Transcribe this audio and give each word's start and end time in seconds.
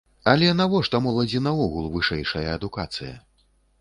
Але 0.31 0.47
навошта 0.61 1.01
моладзі 1.07 1.41
наогул 1.49 1.93
вышэйшая 1.99 2.47
адукацыя? 2.57 3.13